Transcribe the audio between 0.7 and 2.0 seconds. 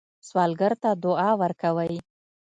ته دعا ورکوئ